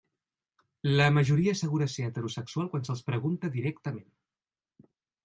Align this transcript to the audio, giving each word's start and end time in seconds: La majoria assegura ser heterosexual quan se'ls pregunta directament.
La 0.99 1.09
majoria 1.17 1.53
assegura 1.57 1.87
ser 1.95 2.05
heterosexual 2.07 2.71
quan 2.71 2.87
se'ls 2.89 3.05
pregunta 3.11 3.53
directament. 3.57 4.09